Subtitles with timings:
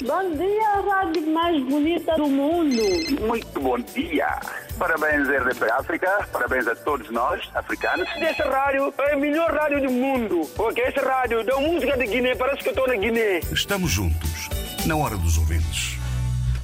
[0.00, 2.82] Bom dia, a rádio mais bonita do mundo.
[3.20, 4.40] Muito bom dia.
[4.76, 6.28] Parabéns, RDP África.
[6.32, 8.08] Parabéns a todos nós, africanos.
[8.16, 10.48] Essa rádio é a melhor rádio do mundo.
[10.56, 13.40] Porque essa rádio dá música de Guiné, parece que eu estou na Guiné.
[13.52, 14.48] Estamos juntos,
[14.86, 16.02] na hora dos ouvintes.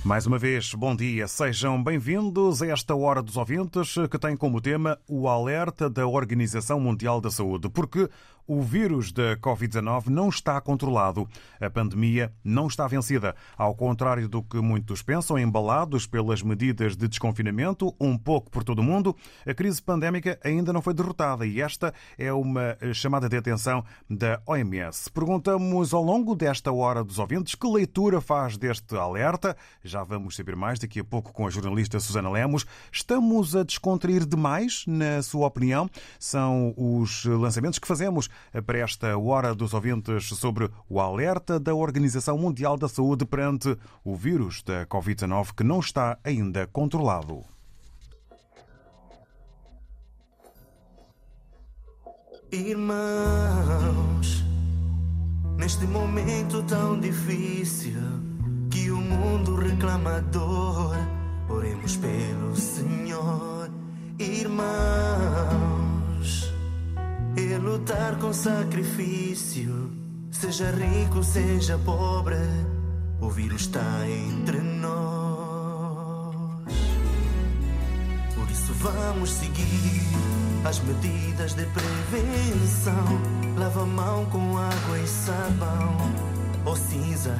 [0.04, 1.28] Mais uma vez, bom dia.
[1.28, 6.80] Sejam bem-vindos a esta Hora dos Ouvintes, que tem como tema o alerta da Organização
[6.80, 8.08] Mundial da Saúde, porque
[8.48, 11.28] o vírus da Covid-19 não está controlado.
[11.60, 13.36] A pandemia não está vencida.
[13.56, 18.78] Ao contrário do que muitos pensam, embalados pelas medidas de desconfinamento, um pouco por todo
[18.78, 19.14] o mundo,
[19.46, 24.40] a crise pandémica ainda não foi derrotada e esta é uma chamada de atenção da
[24.46, 25.10] OMS.
[25.10, 29.54] Perguntamos ao longo desta hora dos ouvintes que leitura faz deste alerta.
[29.84, 32.64] Já vamos saber mais daqui a pouco com a jornalista Susana Lemos.
[32.90, 35.90] Estamos a descontrair demais, na sua opinião?
[36.18, 38.30] São os lançamentos que fazemos
[38.66, 44.16] para esta Hora dos Ouvintes sobre o alerta da Organização Mundial da Saúde perante o
[44.16, 47.44] vírus da Covid-19 que não está ainda controlado.
[52.50, 54.42] Irmãos,
[55.58, 58.00] neste momento tão difícil
[58.70, 60.96] que o mundo reclama dor,
[61.50, 63.70] oremos pelo Senhor,
[64.18, 65.87] irmãos
[67.36, 69.90] e lutar com sacrifício.
[70.30, 72.36] Seja rico, seja pobre,
[73.20, 76.36] o vírus está entre nós.
[78.34, 80.06] Por isso vamos seguir
[80.64, 83.20] as medidas de prevenção.
[83.56, 85.96] Lava a mão com água e sabão,
[86.64, 87.36] ou cinza,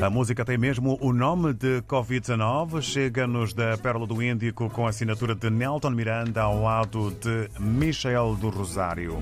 [0.10, 2.82] A música tem mesmo o nome de Covid-19.
[2.82, 8.36] Chega-nos da Pérola do Índico com a assinatura de Nelton Miranda ao lado de Michel
[8.36, 9.20] do Rosário.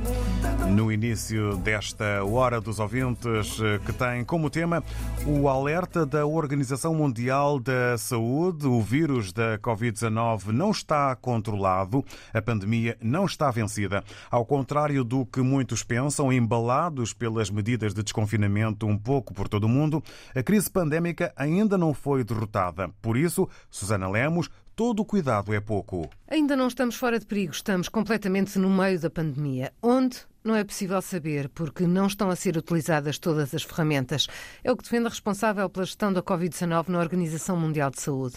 [0.74, 4.82] No início desta Hora dos Ouvintes, que tem como tema
[5.26, 12.02] o alerta da Organização Mundial da Saúde, o vírus da Covid-19 não está controlado,
[12.34, 14.06] a pandemia não está vencida.
[14.32, 19.66] Ao contrário do que muitos pensam, embalados pelas medidas de desconfinamento um pouco por todo
[19.66, 20.02] o mundo,
[20.34, 22.88] a crise pandémica ainda não foi derrotada.
[23.02, 26.08] Por isso, Susana Lemos, todo o cuidado é pouco.
[26.28, 29.74] Ainda não estamos fora de perigo, estamos completamente no meio da pandemia.
[29.82, 30.20] Onde?
[30.44, 34.28] Não é possível saber, porque não estão a ser utilizadas todas as ferramentas.
[34.64, 38.36] É o que defende a responsável pela gestão da Covid-19 na Organização Mundial de Saúde.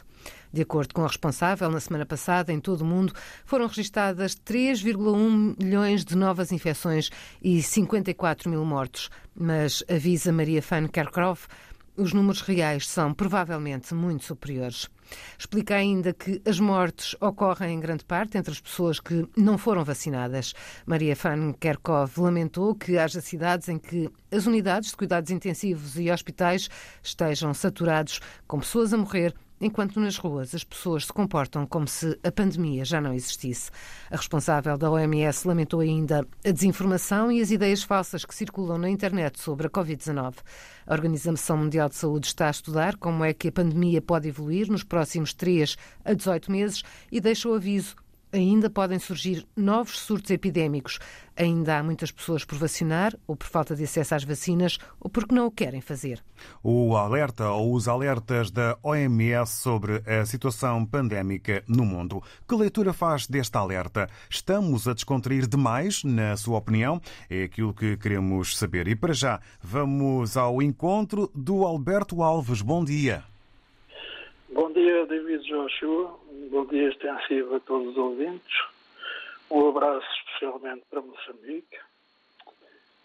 [0.50, 3.12] De acordo com a responsável, na semana passada, em todo o mundo,
[3.44, 7.10] foram registadas 3,1 milhões de novas infecções
[7.40, 9.10] e 54 mil mortos.
[9.32, 11.46] Mas, avisa Maria Fan Kerkhoff,
[12.00, 14.88] os números reais são provavelmente muito superiores.
[15.38, 19.84] Explica ainda que as mortes ocorrem em grande parte entre as pessoas que não foram
[19.84, 20.54] vacinadas.
[20.86, 26.10] Maria Fan Kerkov lamentou que haja cidades em que as unidades de cuidados intensivos e
[26.10, 26.70] hospitais
[27.02, 32.18] estejam saturados, com pessoas a morrer enquanto nas ruas as pessoas se comportam como se
[32.24, 33.70] a pandemia já não existisse.
[34.10, 38.88] A responsável da OMS lamentou ainda a desinformação e as ideias falsas que circulam na
[38.88, 40.36] internet sobre a Covid-19.
[40.86, 44.70] A Organização Mundial de Saúde está a estudar como é que a pandemia pode evoluir
[44.70, 46.82] nos próximos 3 a 18 meses
[47.12, 47.96] e deixa o aviso
[48.32, 50.98] ainda podem surgir novos surtos epidémicos.
[51.36, 55.34] Ainda há muitas pessoas por vacinar, ou por falta de acesso às vacinas, ou porque
[55.34, 56.22] não o querem fazer.
[56.62, 62.22] O alerta ou os alertas da OMS sobre a situação pandémica no mundo.
[62.48, 64.08] Que leitura faz deste alerta?
[64.28, 67.00] Estamos a descontrair demais, na sua opinião?
[67.28, 68.88] É aquilo que queremos saber.
[68.88, 72.60] E para já, vamos ao encontro do Alberto Alves.
[72.60, 73.24] Bom dia.
[74.52, 76.18] Bom dia, David Joshua.
[76.48, 78.64] Bom dia extensivo a todos os ouvintes.
[79.50, 81.78] Um abraço especialmente para Moçambique.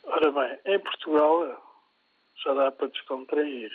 [0.06, 1.62] Ora bem, em Portugal
[2.38, 3.72] já dá para descontrair.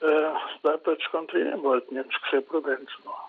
[0.00, 3.28] Uh, dá para descontrair, embora tenhamos que ser prudentes, não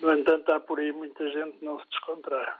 [0.00, 2.52] No entanto, há por aí muita gente que não se descontrai.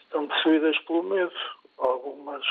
[0.00, 1.38] Estão possuídas pelo medo.
[1.78, 2.44] Algumas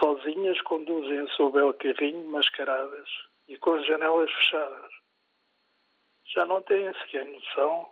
[0.00, 3.08] sozinhas conduzem o seu belo carrinho mascaradas
[3.46, 4.93] e com as janelas fechadas.
[6.34, 7.88] Já não têm sequer noção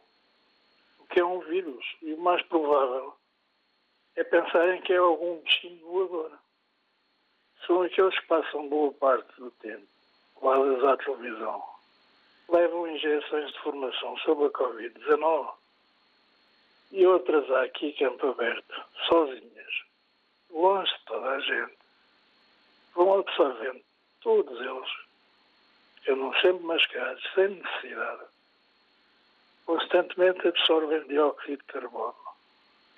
[0.98, 3.14] o que é um vírus e o mais provável
[4.16, 6.32] é pensarem que é algum bichinho voador.
[7.64, 9.86] São aqueles que passam boa parte do tempo
[10.34, 11.62] colados à televisão,
[12.48, 15.54] levam injeções de formação sobre a Covid-19
[16.90, 19.84] e outras aqui campo aberto, sozinhas,
[20.50, 21.78] longe de toda a gente.
[22.94, 23.80] Vão absorvendo
[24.20, 25.12] todos eles
[26.08, 28.24] andam sempre mascarados, sem necessidade.
[29.72, 32.14] Constantemente absorvem dióxido de carbono.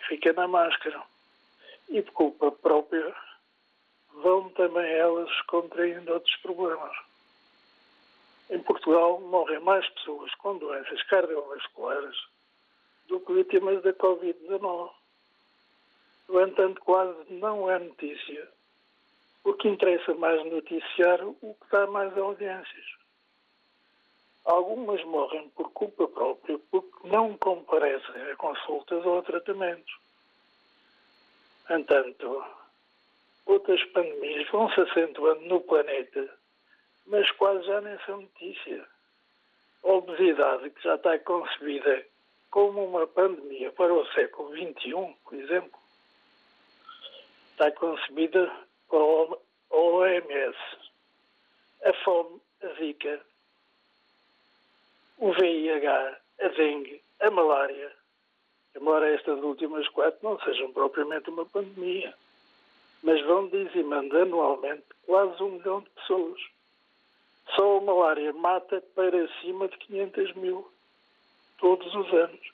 [0.08, 1.00] Fica na máscara.
[1.88, 3.14] E de culpa própria
[4.24, 6.96] vão também elas contraindo outros problemas.
[8.50, 12.16] Em Portugal morrem mais pessoas com doenças cardiovasculares
[13.06, 14.90] do que vítimas da Covid-19.
[16.28, 18.48] No entanto, quase não é notícia
[19.44, 23.03] porque interessa mais noticiar o que dá mais audiências.
[24.44, 29.96] Algumas morrem por culpa própria porque não comparecem a consultas ou a tratamentos.
[31.70, 32.44] Entanto,
[33.46, 36.36] outras pandemias vão se acentuando no planeta,
[37.06, 38.86] mas quase já nem são notícia.
[39.82, 42.06] A obesidade, que já está concebida
[42.50, 45.78] como uma pandemia para o século XXI, por exemplo,
[47.52, 48.50] está concebida
[48.88, 49.38] com
[49.70, 50.58] a OMS,
[51.84, 53.24] a fome, a zika,
[55.18, 57.92] o VIH, a dengue, a malária,
[58.76, 62.14] embora estas últimas quatro não sejam propriamente uma pandemia,
[63.02, 66.40] mas vão dizimando anualmente quase um milhão de pessoas.
[67.54, 70.72] Só a malária mata para cima de 500 mil
[71.58, 72.52] todos os anos.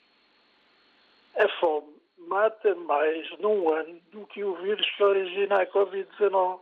[1.37, 6.59] A fome mata mais num ano do que o vírus que origina a Covid-19.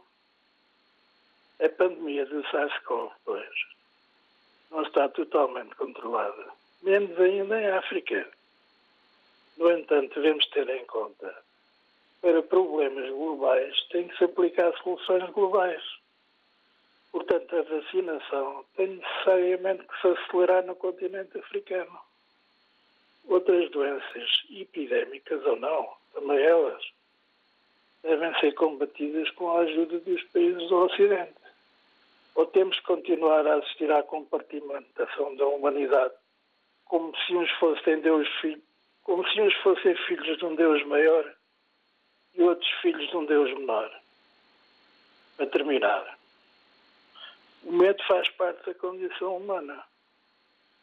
[1.62, 3.78] A pandemia do SARS-CoV-2
[4.72, 6.46] não está totalmente controlada,
[6.82, 8.30] menos ainda em África.
[9.58, 11.36] No entanto, devemos ter em conta
[12.22, 15.82] para problemas globais tem que se aplicar soluções globais.
[17.12, 22.00] Portanto, a vacinação tem necessariamente que se acelerar no continente africano
[23.28, 26.84] outras doenças epidémicas ou não, também elas,
[28.04, 31.38] devem ser combatidas com a ajuda dos países do Ocidente.
[32.36, 36.13] Ou temos que continuar a assistir à compartimentação da humanidade
[36.89, 38.62] como se uns fossem Deus filho,
[39.03, 41.36] como se uns fossem filhos de um Deus maior
[42.33, 43.91] e outros filhos de um Deus menor.
[45.38, 46.17] Para terminar,
[47.63, 49.83] o medo faz parte da condição humana,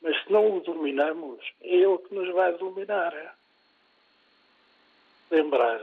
[0.00, 3.36] mas se não o dominamos, é ele que nos vai dominar.
[5.28, 5.80] Lembrar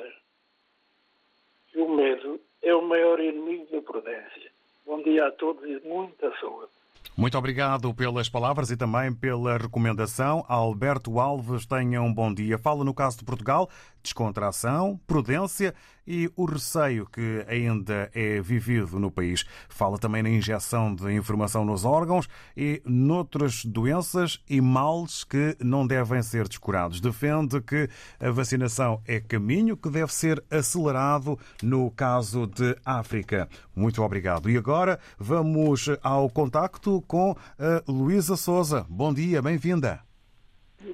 [1.67, 4.53] que o medo é o maior inimigo da prudência.
[4.86, 6.72] Bom dia a todos e muita saúde.
[7.16, 10.44] Muito obrigado pelas palavras e também pela recomendação.
[10.48, 12.58] Alberto Alves, tenha um bom dia.
[12.58, 13.70] Fala no caso de Portugal,
[14.02, 15.75] descontração, prudência
[16.06, 19.44] e o receio que ainda é vivido no país.
[19.70, 25.86] Fala também na injeção de informação nos órgãos e noutras doenças e males que não
[25.86, 27.00] devem ser descurados.
[27.00, 33.48] Defende que a vacinação é caminho que deve ser acelerado no caso de África.
[33.76, 34.50] Muito obrigado.
[34.50, 38.86] E agora vamos ao contacto com a Luísa Souza.
[38.90, 40.02] Bom dia, bem-vinda.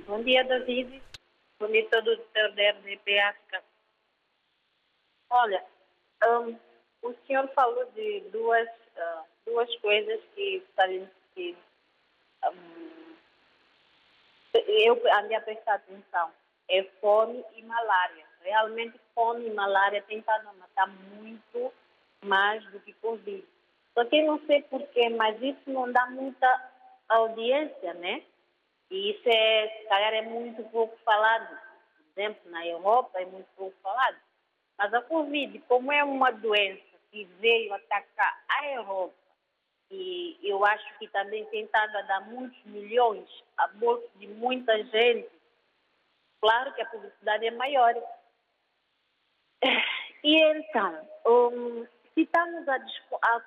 [0.07, 1.01] Bom dia, David.
[1.59, 3.68] Bom dia a todos do DRDP África.
[5.29, 5.63] Olha,
[6.23, 6.57] um,
[7.03, 10.63] o senhor falou de duas, uh, duas coisas que,
[11.35, 11.57] que
[12.51, 13.15] um,
[14.53, 16.31] eu andei a prestar atenção.
[16.67, 18.25] É fome e malária.
[18.41, 21.73] Realmente, fome e malária têm estado a matar muito
[22.23, 23.45] mais do que Covid.
[23.93, 26.71] Só que não sei porquê, mas isso não dá muita
[27.07, 28.23] audiência, né?
[28.89, 31.47] E isso é, se calhar, é muito pouco falado.
[31.49, 34.17] Por exemplo, na Europa é muito pouco falado.
[34.79, 36.81] Mas a Covid, como é uma doença
[37.11, 39.13] que veio atacar a Europa,
[39.91, 44.81] e eu acho que também tem estado a dar muitos milhões a bolsa de muita
[44.85, 45.29] gente,
[46.39, 47.93] claro que a publicidade é maior.
[50.21, 53.41] E então, um, se estamos a, a,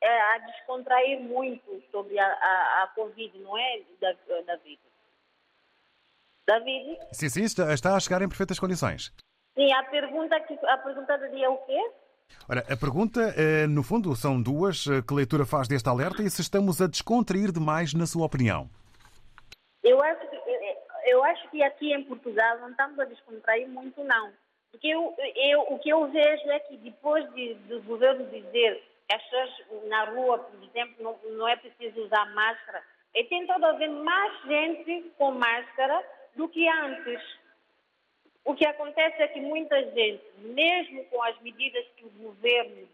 [0.00, 4.80] é, a, descontrair muito sobre a, a, a Covid, não é, David?
[6.46, 6.98] David?
[7.12, 9.12] Sim, sim, está a chegar em perfeitas condições.
[9.58, 11.90] Sim, a pergunta, que, a pergunta do dia é o quê?
[12.48, 14.86] Ora, a pergunta, eh, no fundo, são duas.
[14.86, 18.70] Eh, que leitura faz deste alerta e se estamos a descontrair demais, na sua opinião?
[19.82, 24.04] Eu acho, que, eh, eu acho que aqui em Portugal não estamos a descontrair muito,
[24.04, 24.30] não.
[24.70, 29.14] Porque eu, eu, o que eu vejo é que depois de, do governo dizer que
[29.16, 32.80] as pessoas na rua, por exemplo, não, não é preciso usar máscara,
[33.12, 36.00] e tem todo a ver mais gente com máscara
[36.36, 37.20] do que antes.
[38.48, 42.88] O que acontece é que muita gente, mesmo com as medidas que o governo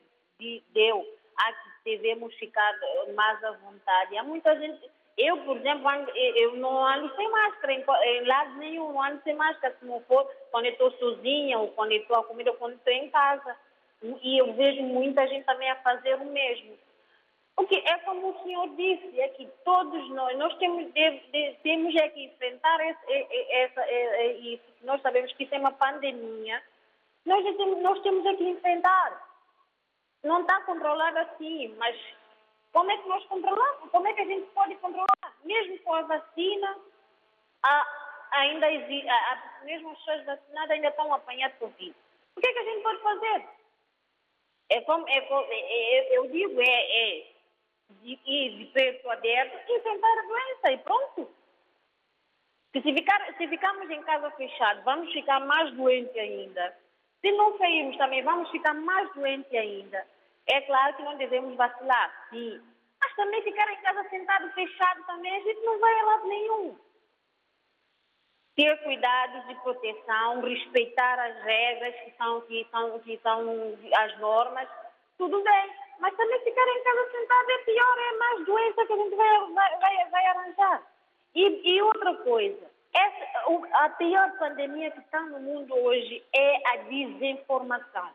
[0.72, 1.06] deu,
[1.38, 2.76] há que devemos ficar
[3.14, 4.18] mais à vontade.
[4.18, 5.88] Há muita gente eu, por exemplo,
[6.34, 10.00] eu não ando sem máscara em, em lado nenhum, não ando sem máscara, se não
[10.08, 13.08] for quando eu estou sozinha ou quando eu estou a comer ou quando estou em
[13.10, 13.56] casa.
[14.02, 16.76] E eu vejo muita gente também a fazer o mesmo.
[17.56, 21.94] O que é como o senhor disse, é que todos nós, nós temos, de, temos
[21.94, 23.92] é que enfrentar esse, essa,
[24.40, 24.64] isso.
[24.82, 26.62] Nós sabemos que isso é uma pandemia.
[27.24, 29.30] Nós temos, nós temos é que enfrentar.
[30.24, 31.96] Não está controlado assim, mas
[32.72, 33.90] como é que nós controlamos?
[33.90, 35.36] Como é que a gente pode controlar?
[35.44, 36.76] Mesmo com a vacina,
[38.32, 39.06] ainda existe,
[39.62, 41.94] mesmo as pessoas vacinadas ainda estão a apanhar Covid.
[42.36, 43.48] O que é que a gente pode fazer?
[44.70, 47.33] É como, é, é, é eu digo, é, é
[48.02, 51.34] ir de peito aberto e enfrentar a doença e pronto.
[52.72, 56.76] se, ficar, se ficarmos em casa fechado, vamos ficar mais doentes ainda.
[57.20, 60.06] Se não sairmos também, vamos ficar mais doentes ainda.
[60.46, 62.60] É claro que não devemos vacilar, sim.
[63.00, 66.78] Mas também ficar em casa sentado, fechado também, a gente não vai a lado nenhum.
[68.56, 74.68] Ter cuidados de proteção, respeitar as regras que são, que são, que são as normas,
[75.18, 75.83] tudo bem.
[75.98, 79.52] Mas também ficar em casa sentado é pior, é mais doença que a gente vai,
[79.52, 80.82] vai, vai, vai arranjar.
[81.34, 83.24] E, e outra coisa, essa,
[83.72, 88.10] a pior pandemia que está no mundo hoje é a desinformação.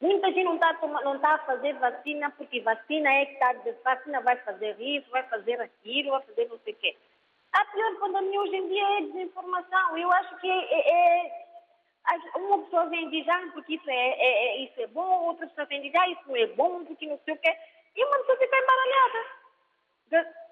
[0.00, 0.72] Muita gente não está
[1.04, 5.22] não tá a fazer vacina porque vacina é que está vacina vai fazer isso, vai
[5.24, 6.96] fazer aquilo, vai fazer não sei o quê.
[7.52, 9.98] A pior pandemia hoje em dia é a desinformação.
[9.98, 11.46] Eu acho que é, é, é
[12.36, 15.66] uma pessoa vem dizer ah, porque isso é, é, é, isso é bom, outra pessoa
[15.66, 17.56] vem dizer ah, isso não é bom, porque não sei o quê.
[17.96, 19.40] E uma pessoa fica embaralhada.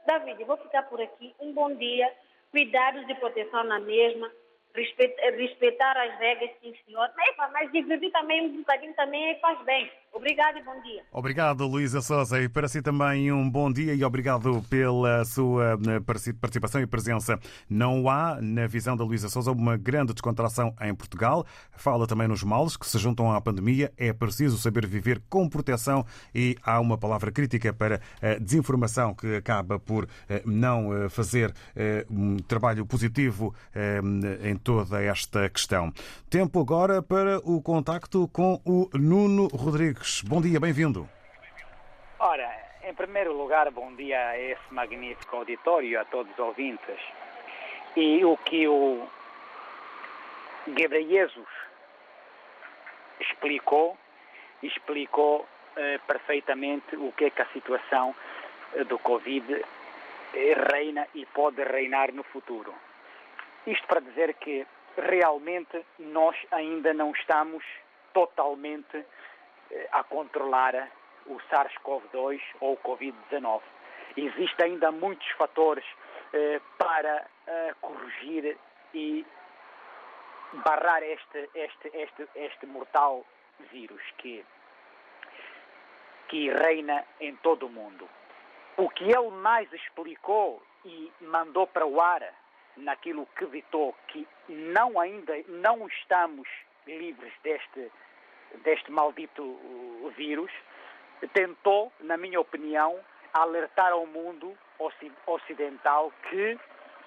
[0.07, 1.35] David, vou ficar por aqui.
[1.41, 2.13] Um bom dia.
[2.51, 4.31] Cuidados de proteção na mesma.
[4.75, 7.11] respeitar, respeitar as regras, sim, senhor.
[7.17, 9.91] Mas, mas divertir também um bocadinho também faz bem.
[10.13, 11.03] Obrigado e bom dia.
[11.13, 12.41] Obrigado, Luísa Souza.
[12.41, 17.39] E para si também um bom dia e obrigado pela sua eh, participação e presença.
[17.71, 21.47] Não há, na visão da Luísa Souza, uma grande descontração em Portugal.
[21.71, 23.93] Fala também nos males que se juntam à pandemia.
[23.97, 29.37] É preciso saber viver com proteção e há uma palavra crítica para a desinformação que
[29.37, 31.55] acaba por eh, não eh, fazer
[32.11, 33.55] um trabalho positivo
[34.43, 35.93] em toda esta questão.
[36.29, 39.98] Tempo agora para o contacto com o Nuno Rodrigues.
[40.25, 41.09] Bom dia, bem-vindo.
[42.21, 42.49] Ora,
[42.85, 47.01] em primeiro lugar, bom dia a esse magnífico auditório, a todos os ouvintes.
[47.97, 49.09] E o que o
[50.69, 51.49] Ghebreyesus
[53.21, 53.99] explicou,
[54.63, 58.15] explicou eh, perfeitamente o que é que a situação
[58.75, 62.73] eh, do Covid eh, reina e pode reinar no futuro.
[63.67, 64.65] Isto para dizer que
[64.97, 67.65] realmente nós ainda não estamos
[68.13, 69.05] totalmente
[69.93, 70.91] a controlar
[71.27, 73.61] o SARS-CoV-2 ou o Covid-19.
[74.17, 75.85] Existem ainda muitos fatores
[76.33, 78.59] eh, para eh, corrigir
[78.95, 79.25] e
[80.65, 83.25] barrar este, este, este, este mortal
[83.71, 84.45] vírus que,
[86.29, 88.09] que reina em todo o mundo.
[88.77, 92.23] O que ele mais explicou e mandou para o ar
[92.77, 96.49] naquilo que ditou que não ainda não estamos
[96.87, 97.91] livres deste
[98.63, 99.59] deste maldito
[100.17, 100.51] vírus,
[101.33, 102.99] tentou, na minha opinião,
[103.33, 104.57] alertar ao mundo
[105.27, 106.59] ocidental que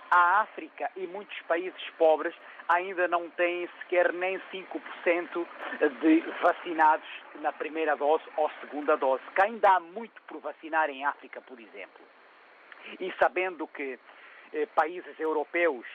[0.09, 2.35] a África e muitos países pobres
[2.67, 5.47] ainda não têm sequer nem 5%
[6.01, 11.05] de vacinados na primeira dose ou segunda dose, que ainda há muito por vacinar em
[11.05, 12.01] África, por exemplo.
[12.99, 13.97] E sabendo que
[14.53, 15.85] eh, países europeus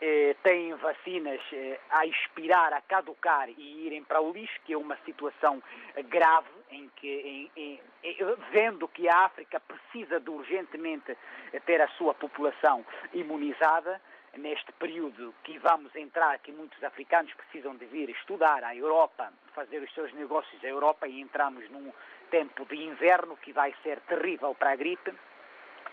[0.00, 4.76] eh, têm vacinas eh, a expirar, a caducar e irem para o lixo, que é
[4.76, 5.62] uma situação
[6.08, 11.16] grave, em que, em, em, vendo que a África precisa de urgentemente
[11.64, 14.00] ter a sua população imunizada,
[14.36, 19.82] neste período que vamos entrar, que muitos africanos precisam de vir estudar à Europa, fazer
[19.82, 21.92] os seus negócios à Europa e entramos num
[22.30, 25.12] tempo de inverno que vai ser terrível para a gripe.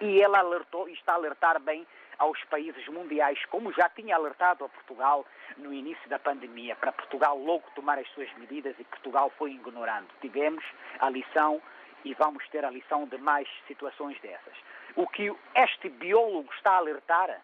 [0.02, 1.86] E ele alertou e está a alertar bem
[2.18, 5.26] aos países mundiais, como já tinha alertado a Portugal
[5.58, 10.08] no início da pandemia, para Portugal logo tomar as suas medidas e Portugal foi ignorando.
[10.22, 10.64] Tivemos
[11.00, 11.62] a lição
[12.06, 14.56] e vamos ter a lição de mais situações dessas.
[14.96, 17.42] O que este biólogo está a alertar,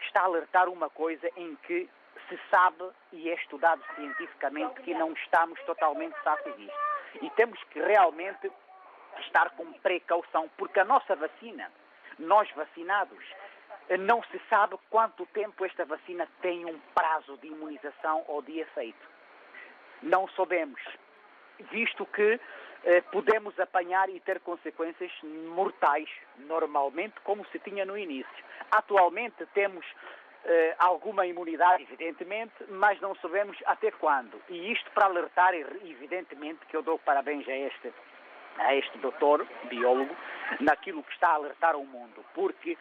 [0.00, 1.88] está a alertar uma coisa em que
[2.28, 6.78] se sabe e é estudado cientificamente que não estamos totalmente safos disto.
[7.20, 8.50] E temos que realmente
[9.20, 11.70] estar com precaução, porque a nossa vacina,
[12.18, 13.24] nós vacinados,
[13.98, 19.08] não se sabe quanto tempo esta vacina tem um prazo de imunização ou de efeito.
[20.02, 20.80] Não sabemos,
[21.70, 22.40] visto que
[22.84, 28.44] eh, podemos apanhar e ter consequências mortais, normalmente, como se tinha no início.
[28.70, 29.86] Atualmente temos
[30.44, 34.40] eh, alguma imunidade, evidentemente, mas não sabemos até quando.
[34.48, 37.92] E isto para alertar, evidentemente, que eu dou parabéns a este,
[38.58, 40.16] a este doutor, biólogo,
[40.58, 42.76] naquilo que está a alertar o mundo, porque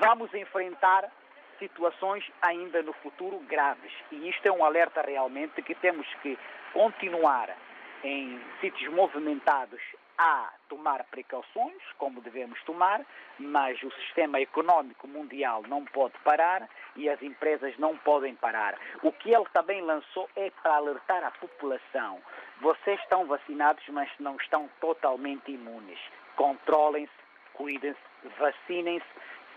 [0.00, 1.10] vamos enfrentar
[1.58, 3.92] situações ainda no futuro graves.
[4.10, 6.38] E isto é um alerta realmente que temos que
[6.72, 7.56] continuar
[8.04, 9.80] em sítios movimentados
[10.18, 13.04] a tomar precauções, como devemos tomar,
[13.38, 18.78] mas o sistema económico mundial não pode parar e as empresas não podem parar.
[19.02, 22.20] O que ele também lançou é para alertar a população.
[22.60, 25.98] Vocês estão vacinados, mas não estão totalmente imunes.
[26.34, 27.12] Controlem-se,
[27.52, 28.00] cuidem-se,
[28.38, 29.06] vacinem-se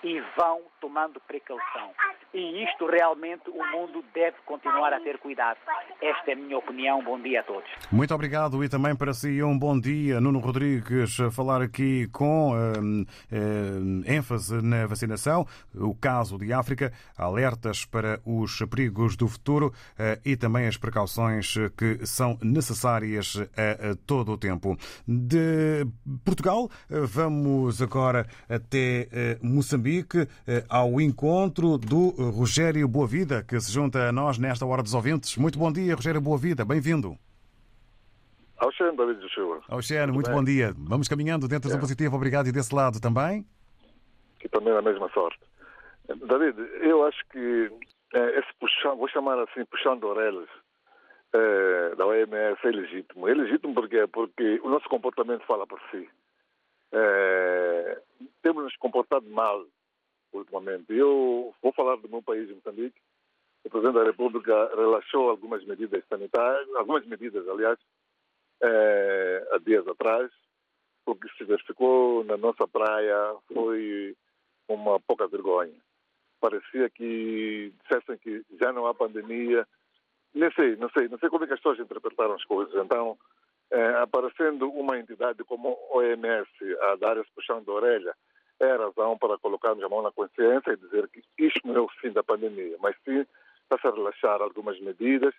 [0.04, 1.92] e vão tomando precaução.
[2.34, 5.58] E isto realmente o mundo deve continuar a ter cuidado.
[6.02, 7.04] Esta é a minha opinião.
[7.04, 7.70] Bom dia a todos.
[7.92, 10.22] Muito obrigado e também para si um bom dia.
[10.22, 16.94] Nuno Rodrigues, a falar aqui com uh, uh, ênfase na vacinação, o caso de África,
[17.18, 23.92] alertas para os perigos do futuro uh, e também as precauções que são necessárias a,
[23.92, 24.78] a todo o tempo.
[25.08, 25.86] De
[26.24, 29.08] Portugal, vamos agora até
[29.42, 29.89] Moçambique
[30.70, 35.38] ao encontro do Rogério Boavida, que se junta a nós nesta hora dos ouvintes.
[35.38, 37.18] Muito bom dia, Rogério Boavida, bem-vindo.
[38.62, 39.62] Oxene, David Joshua.
[39.70, 40.74] Oxene, muito, muito bom dia.
[40.78, 41.74] Vamos caminhando dentro é.
[41.74, 42.48] do positivo, obrigado.
[42.48, 43.46] E desse lado também?
[44.40, 45.40] Que também é a mesma sorte.
[46.08, 47.72] David, eu acho que
[48.14, 50.50] é, esse puxão, vou chamar assim, puxão de orelhas
[51.34, 53.28] é, da OMS é legítimo.
[53.28, 56.10] É legítimo porque, porque o nosso comportamento fala por si.
[58.42, 59.64] Temos nos comportado mal
[60.34, 60.94] ultimamente.
[60.94, 63.00] Eu vou falar do meu país, Moçambique.
[63.66, 67.78] o Presidente da República relaxou algumas medidas sanitárias, algumas medidas, aliás,
[68.62, 70.32] eh, há dias atrás,
[71.06, 74.16] o que se verificou na nossa praia foi
[74.68, 75.76] uma pouca vergonha.
[76.40, 79.68] Parecia que dissessem que já não há pandemia.
[80.34, 82.74] Nem sei, não sei, não sei como é que as pessoas interpretaram as coisas.
[82.76, 83.18] Então,
[83.72, 86.50] eh, aparecendo uma entidade como a OMS
[86.82, 88.16] a dar esse puxão de orelha,
[88.60, 91.90] é razão para colocarmos a mão na consciência e dizer que isto não é o
[92.02, 93.26] fim da pandemia, mas sim
[93.68, 95.34] para se relaxar algumas medidas,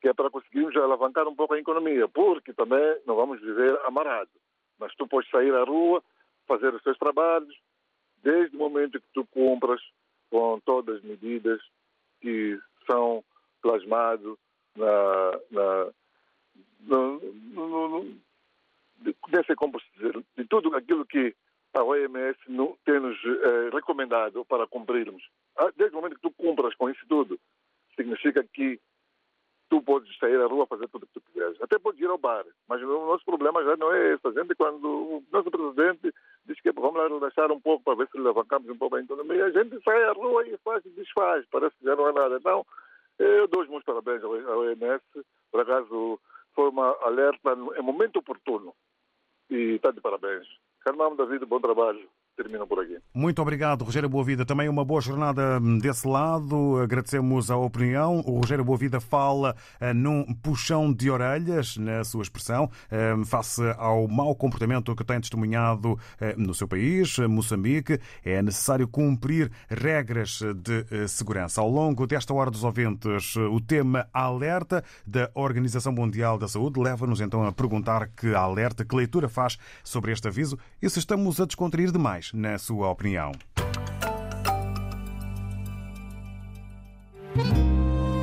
[0.00, 4.32] que é para conseguirmos alavancar um pouco a economia, porque também não vamos viver amarrados.
[4.78, 6.02] Mas tu podes sair à rua,
[6.46, 7.56] fazer os teus trabalhos,
[8.22, 9.80] desde o momento que tu compras
[10.30, 11.60] com todas as medidas
[12.20, 13.24] que são
[13.62, 14.36] plasmadas
[14.76, 15.90] na, na,
[16.80, 18.04] no, no, no,
[18.98, 21.34] de, nessa, como dizer, de tudo aquilo que
[21.74, 22.38] a OMS
[22.84, 25.22] tem-nos eh, recomendado para cumprirmos.
[25.56, 27.38] Ah, desde o momento que tu cumpras com isso tudo,
[27.94, 28.80] significa que
[29.68, 31.60] tu podes sair à rua fazer tudo o que tu quiseres.
[31.60, 34.26] Até podes ir ao bar, mas o nosso problema já não é esse.
[34.26, 36.14] A gente, quando o nosso presidente
[36.46, 39.44] diz que vamos lá relaxar um pouco para ver se levantamos um pouco a economia,
[39.44, 41.44] a gente sai à rua e faz e desfaz.
[41.50, 42.36] Parece que já não é nada.
[42.36, 42.64] Então,
[43.18, 45.04] eu dou os meus parabéns ao OMS.
[45.50, 46.18] Por acaso,
[46.54, 48.74] foi uma alerta em momento oportuno.
[49.50, 50.46] E está de parabéns.
[50.88, 52.96] Carmão David, bom trabalho termina por aqui.
[53.12, 54.46] Muito obrigado, Rogério Boavida.
[54.46, 56.78] Também uma boa jornada desse lado.
[56.80, 58.20] Agradecemos a opinião.
[58.24, 64.06] O Rogério Boavida fala uh, num puxão de orelhas, na sua expressão, uh, face ao
[64.06, 65.98] mau comportamento que tem testemunhado uh,
[66.36, 67.98] no seu país, Moçambique.
[68.24, 71.60] É necessário cumprir regras de segurança.
[71.60, 77.20] Ao longo desta hora dos ouvintes, o tema alerta da Organização Mundial da Saúde leva-nos
[77.20, 81.44] então a perguntar que alerta, que leitura faz sobre este aviso e se estamos a
[81.44, 83.32] descontrair demais na sua opinião.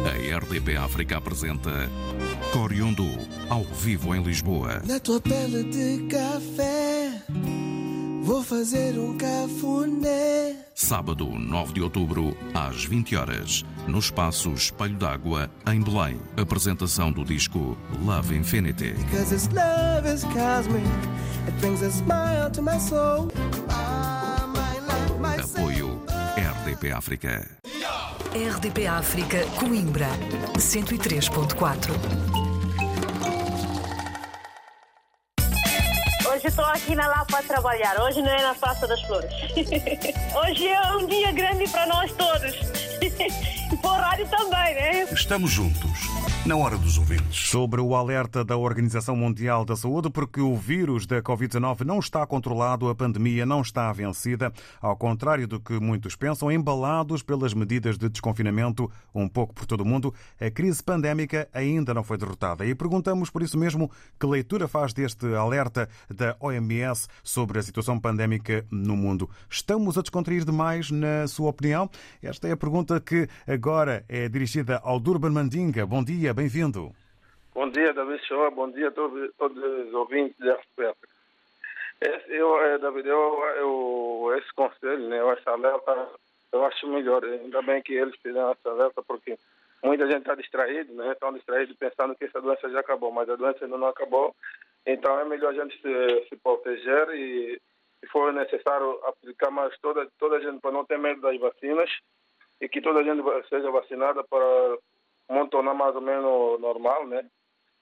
[0.05, 1.89] A RDP África apresenta
[2.51, 3.09] Coriondu,
[3.49, 4.81] ao vivo em Lisboa.
[4.85, 7.21] Na tua pele de café,
[8.25, 10.55] vou fazer um cafuné.
[10.73, 16.19] Sábado, 9 de outubro, às 20 horas, no espaço Espelho d'Água, em Belém.
[16.35, 18.93] Apresentação do disco Love Infinity.
[18.93, 20.83] Because this love is cosmic,
[21.47, 23.31] it brings a smile to my soul.
[25.39, 26.01] Apoio
[26.65, 27.47] RDP África.
[28.33, 30.09] RDP África, Coimbra,
[30.57, 32.44] 103.4.
[36.35, 37.97] Hoje estou aqui na Lapa a trabalhar.
[38.01, 39.31] Hoje não é na Praça das Flores.
[40.35, 42.53] Hoje é um dia grande para nós todos.
[43.81, 45.03] Para o rádio também, né?
[45.11, 46.09] Estamos juntos,
[46.45, 47.49] na hora dos ouvintes.
[47.49, 52.25] Sobre o alerta da Organização Mundial da Saúde, porque o vírus da Covid-19 não está
[52.25, 57.97] controlado, a pandemia não está vencida, ao contrário do que muitos pensam, embalados pelas medidas
[57.97, 62.65] de desconfinamento um pouco por todo o mundo, a crise pandémica ainda não foi derrotada.
[62.65, 67.99] E perguntamos por isso mesmo que leitura faz deste alerta da OMS sobre a situação
[67.99, 69.29] pandémica no mundo.
[69.49, 71.89] Estamos a descontrair demais, na sua opinião?
[72.21, 73.27] Esta é a pergunta que
[73.65, 75.88] agora é dirigida ao Durban Mandinga.
[75.88, 76.91] Bom dia, bem-vindo.
[77.51, 78.51] Bom dia, David Shoa.
[78.51, 80.95] Bom dia a todos, todos os ouvintes da RPF.
[82.28, 86.10] Eu, é, David, eu, eu, esse conselho, né, essa alerta,
[86.51, 87.25] eu acho melhor.
[87.25, 89.36] Ainda bem que eles fizeram essa alerta, porque
[89.84, 91.13] muita gente está distraída, né?
[91.13, 94.36] Estão distraídos pensando que essa doença já acabou, mas a doença ainda não acabou.
[94.86, 97.60] Então é melhor a gente se, se proteger e,
[97.99, 101.89] se for necessário, aplicar mais toda, toda a gente para não ter medo das vacinas
[102.61, 104.77] e que toda a gente seja vacinada para
[105.29, 107.25] um tornar mais ou menos normal, né?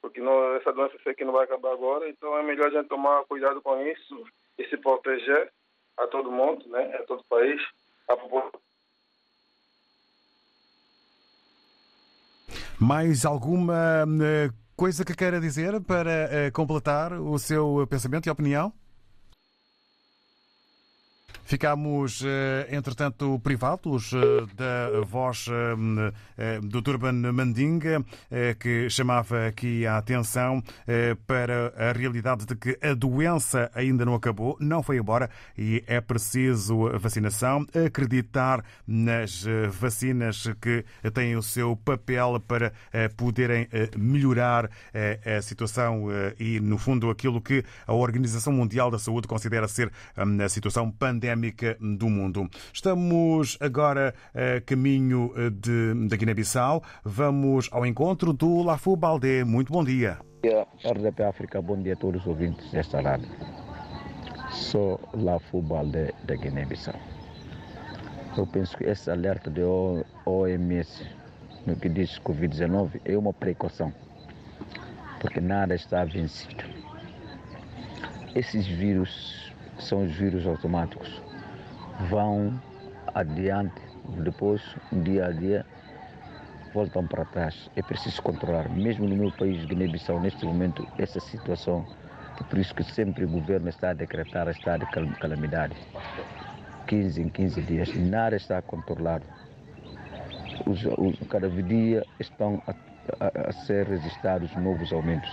[0.02, 2.90] Porque não, essa doença sei que não vai acabar agora, então é melhor a gente
[2.90, 4.24] tomar cuidado com isso
[4.58, 5.52] e se proteger
[5.98, 6.96] a todo mundo, né?
[6.98, 7.62] A todo o país,
[8.08, 8.60] a população.
[12.80, 18.74] Mais alguma eh, coisa que queira dizer para eh, completar o seu pensamento e opinião?
[21.46, 22.24] Ficámos,
[22.70, 24.12] entretanto, privados
[24.56, 25.48] da voz
[26.64, 28.04] do Turban Mandinga,
[28.60, 30.64] que chamava aqui a atenção
[31.28, 36.00] para a realidade de que a doença ainda não acabou, não foi embora e é
[36.00, 42.72] preciso vacinação, acreditar nas vacinas que têm o seu papel para
[43.18, 46.08] poderem melhorar a situação
[46.40, 51.34] e, no fundo, aquilo que a Organização Mundial da Saúde considera ser a situação pandémica
[51.80, 52.50] do mundo.
[52.72, 56.84] Estamos agora a caminho de, da Guiné-Bissau.
[57.04, 59.44] Vamos ao encontro do Lafu Baldé.
[59.44, 60.20] Muito bom dia.
[60.86, 63.30] RDP África, bom dia a todos os ouvintes desta rádio.
[64.52, 66.96] Sou Lafu Baldé da Guiné-Bissau.
[68.38, 69.62] Eu penso que esse alerta da
[70.26, 71.06] OMS
[71.66, 73.94] no que diz Covid-19 é uma precaução,
[75.20, 76.64] porque nada está vencido.
[78.36, 81.22] Esses vírus são os vírus automáticos,
[82.10, 82.60] vão
[83.14, 83.82] adiante,
[84.24, 85.66] depois, dia a dia,
[86.74, 87.70] voltam para trás.
[87.76, 88.70] É preciso controlar.
[88.70, 91.86] Mesmo no meu país, Guiné-Bissau, neste momento, essa situação,
[92.40, 95.76] é por isso que sempre o governo está a decretar estado de calamidade.
[96.88, 99.24] 15 em 15 dias, nada está controlado.
[100.66, 102.72] Os, os, cada dia estão a,
[103.20, 105.32] a, a ser registrados novos aumentos.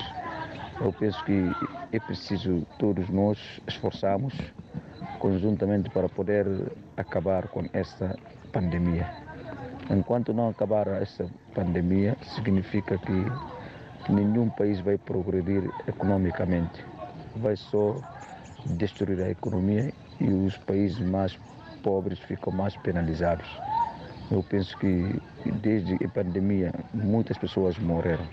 [0.81, 1.51] Eu penso que
[1.92, 4.33] é preciso todos nós esforçarmos
[5.20, 6.46] conjuntamente para poder
[6.96, 8.16] acabar com esta
[8.52, 9.09] pandemia.
[9.90, 16.85] Enquanto não acabar essa pandemia, significa que nenhum país vai progredir economicamente.
[17.37, 17.96] Vai só
[18.66, 21.38] destruir a economia e os países mais
[21.83, 23.46] pobres ficam mais penalizados.
[24.30, 25.20] Eu penso que
[25.62, 28.26] desde a pandemia muitas pessoas morreram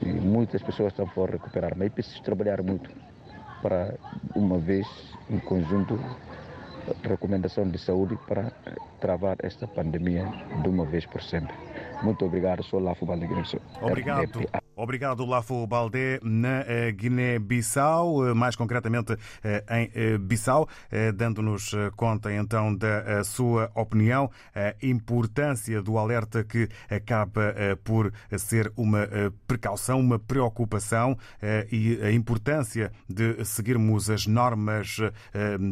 [0.00, 2.88] e muitas pessoas estão fora recuperar, mas é preciso trabalhar muito
[3.60, 3.98] para
[4.34, 6.16] uma vez em conjunto
[7.04, 8.52] recomendação de saúde para
[9.00, 11.58] travar esta pandemia de uma vez por sempre.
[12.02, 13.28] Muito obrigado, sou Lafo Baldé.
[13.80, 14.46] Obrigado.
[14.78, 20.68] Obrigado, Lafo Baldé, na eh, Guiné-Bissau, eh, mais concretamente eh, em Bissau,
[21.14, 27.54] dando-nos conta então da sua opinião, a importância do alerta que acaba
[27.84, 29.08] por ser uma
[29.46, 31.16] precaução, uma preocupação
[31.70, 34.98] e a importância de seguirmos as normas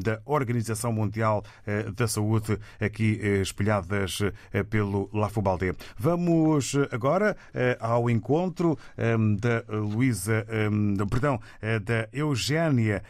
[0.02, 1.42] da Organização Mundial
[1.94, 4.18] da Saúde aqui espelhadas
[4.70, 5.74] pelo Lafo Baldé.
[5.98, 6.13] Vamos
[6.90, 7.37] agora
[7.81, 8.79] ao encontro
[9.38, 10.46] da Luísa,
[11.11, 11.40] perdão,
[11.83, 13.03] da Eugénia,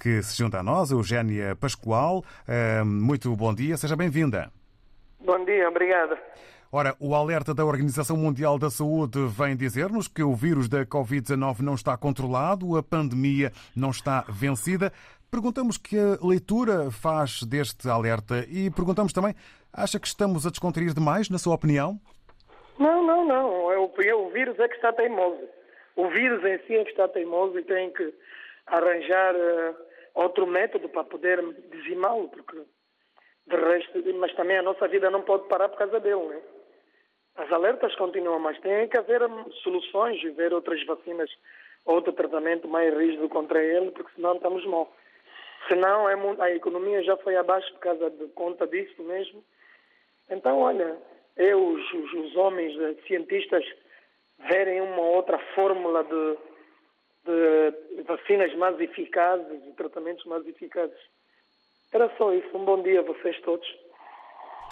[0.00, 2.24] que se junta a nós, Eugénia Pascoal.
[2.84, 4.50] Muito bom dia, seja bem-vinda.
[5.24, 6.18] Bom dia, obrigada.
[6.70, 11.60] Ora, o alerta da Organização Mundial da Saúde vem dizer-nos que o vírus da Covid-19
[11.60, 14.92] não está controlado, a pandemia não está vencida.
[15.30, 19.34] Perguntamos que leitura faz deste alerta e perguntamos também,
[19.72, 22.00] acha que estamos a descontrair demais, na sua opinião?
[22.78, 23.72] Não, não, não.
[23.72, 25.48] É o, é o vírus é que está teimoso.
[25.96, 28.14] O vírus em si é que está teimoso e tem que
[28.66, 29.76] arranjar uh,
[30.14, 32.58] outro método para poder dizimá-lo, porque
[33.46, 36.42] de resto, mas também a nossa vida não pode parar por causa dele, né?
[37.36, 41.30] As alertas continuam, mas tem que haver hum, soluções e ver outras vacinas,
[41.84, 44.90] outro tratamento mais rígido contra ele, porque senão estamos mal.
[45.68, 49.44] Senão é a economia já foi abaixo por causa de conta disso mesmo.
[50.30, 50.96] Então, olha,
[51.36, 52.74] eu, os, os, os homens
[53.06, 53.64] cientistas
[54.48, 56.36] verem uma outra fórmula de,
[57.24, 60.98] de vacinas mais eficazes e tratamentos mais eficazes.
[61.92, 62.56] Era só isso.
[62.56, 63.66] Um bom dia a vocês todos.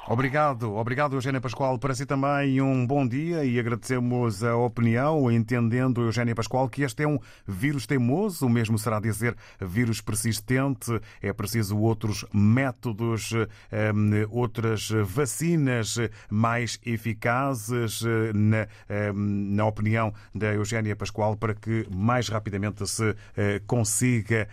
[0.06, 1.78] Obrigado, obrigado Eugénia Pascoal.
[1.78, 7.04] Para si também um bom dia e agradecemos a opinião, entendendo Eugénia Pascoal que este
[7.04, 11.00] é um vírus teimoso, o mesmo será dizer vírus persistente.
[11.22, 15.96] É preciso outros métodos, hum, outras vacinas
[16.28, 18.02] mais eficazes,
[18.34, 18.68] na,
[19.14, 24.46] hum, na opinião da Eugénia Pascoal, para que mais rapidamente se eh, consiga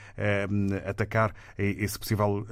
[0.50, 2.48] hum, atacar e, se possível,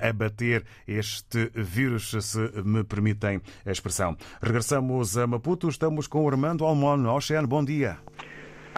[0.00, 2.10] abater este vírus.
[2.10, 4.16] Se me permitem a expressão.
[4.42, 7.14] Regressamos a Maputo, estamos com o Armando Almono.
[7.14, 7.98] Oxene, bom dia.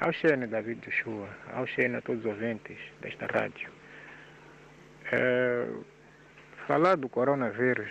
[0.07, 1.29] Oxene, David Chua.
[1.61, 3.71] Oxene a todos os ouvintes desta rádio.
[5.11, 5.67] É,
[6.67, 7.91] falar do coronavírus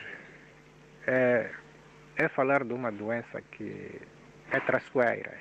[1.08, 1.50] é,
[2.16, 4.02] é falar de uma doença que
[4.52, 5.38] é traiçoeira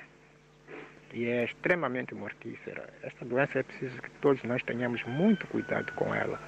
[1.13, 2.87] e é extremamente mortífera.
[3.03, 6.39] Esta doença é preciso que todos nós tenhamos muito cuidado com ela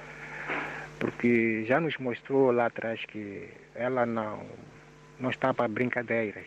[0.98, 4.46] porque já nos mostrou lá atrás que ela não,
[5.18, 6.46] não está para brincadeiras.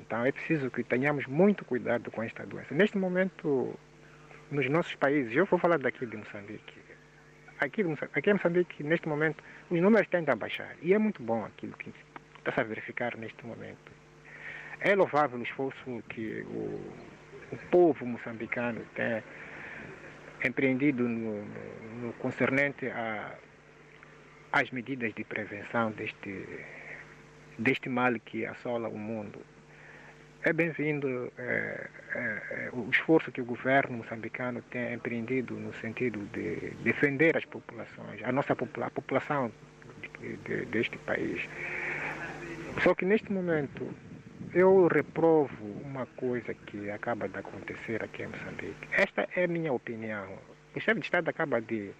[0.00, 2.74] Então é preciso que tenhamos muito cuidado com esta doença.
[2.74, 3.78] Neste momento,
[4.50, 6.80] nos nossos países, eu vou falar daqui de Moçambique.
[7.60, 7.82] Aqui,
[8.14, 10.74] aqui em Moçambique, neste momento, os números tendem a baixar.
[10.82, 11.92] E é muito bom aquilo que
[12.38, 13.92] está a verificar neste momento.
[14.80, 16.92] É louvável o esforço que o,
[17.52, 19.22] o povo moçambicano tem
[20.44, 23.32] empreendido no, no, no concernente a
[24.52, 26.46] as medidas de prevenção deste,
[27.58, 29.40] deste mal que assola o mundo.
[30.44, 36.70] É bem-vindo é, é, o esforço que o governo moçambicano tem empreendido no sentido de
[36.82, 39.52] defender as populações, a nossa popula a população
[40.20, 41.48] de, de, deste país.
[42.82, 43.88] Só que neste momento
[44.52, 48.88] eu reprovo uma coisa que acaba de acontecer aqui em Moçambique.
[48.92, 50.26] Esta é a minha opinião.
[50.74, 51.92] O chefe de Estado acaba de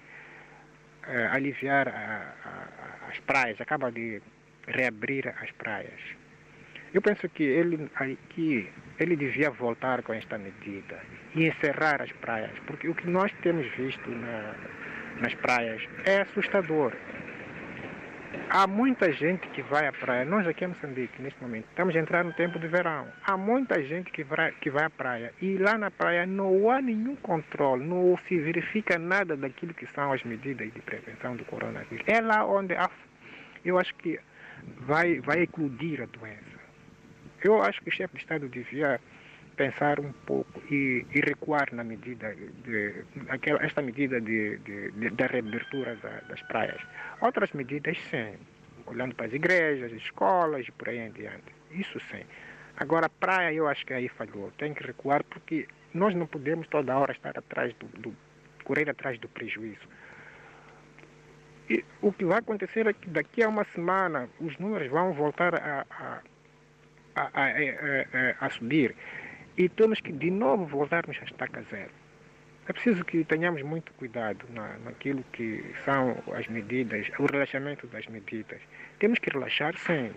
[1.07, 4.21] uh, aliviar a, a, as praias, acaba de
[4.67, 6.01] reabrir as praias.
[6.95, 7.91] Eu penso que ele,
[8.31, 11.01] que ele devia voltar com esta medida
[11.35, 14.55] e encerrar as praias, porque o que nós temos visto na,
[15.21, 16.93] nas praias é assustador.
[18.55, 20.27] Há muita gente que vai à praia.
[20.27, 23.09] Nós aqui em Moçambique, neste momento, estamos a entrar no tempo de verão.
[23.25, 25.33] Há muita gente que vai, que vai à praia.
[25.41, 30.13] E lá na praia não há nenhum controle, não se verifica nada daquilo que são
[30.13, 32.05] as medidas de prevenção do coronavírus.
[32.07, 32.91] É lá onde há,
[33.65, 34.21] eu acho que
[34.81, 36.61] vai, vai eclodir a doença.
[37.43, 39.01] Eu acho que o chefe de Estado devia
[39.53, 42.35] pensar um pouco e, e recuar na medida
[42.65, 46.81] de, aquela, esta medida de, de, de da reabertura da, das praias.
[47.21, 48.35] Outras medidas, sim,
[48.87, 51.55] olhando para as igrejas, escolas e por aí em diante.
[51.71, 52.25] Isso sim.
[52.77, 54.51] Agora, praia, eu acho que aí falhou.
[54.53, 58.17] Tem que recuar porque nós não podemos toda hora estar atrás do, do
[58.65, 59.89] correr atrás do prejuízo.
[61.69, 65.55] E o que vai acontecer é que daqui a uma semana os números vão voltar
[65.55, 66.21] a, a,
[67.15, 68.95] a, a subir
[69.57, 71.91] e temos que de novo voltarmos a estaca zero.
[72.69, 78.07] É preciso que tenhamos muito cuidado na, naquilo que são as medidas, o relaxamento das
[78.07, 78.61] medidas.
[79.01, 80.13] Temos que relaxar sim.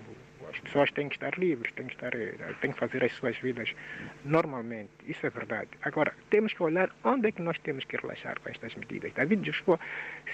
[0.47, 2.11] As pessoas têm que estar livres, têm que, estar,
[2.61, 3.73] têm que fazer as suas vidas
[4.23, 4.91] normalmente.
[5.07, 5.69] Isso é verdade.
[5.81, 9.11] Agora, temos que olhar onde é que nós temos que relaxar com estas medidas.
[9.13, 9.79] David Joshua,